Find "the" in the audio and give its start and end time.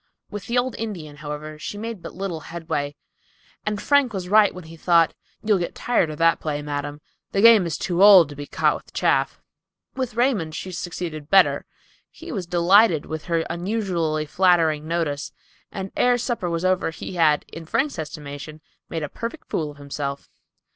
0.47-0.57, 7.33-7.41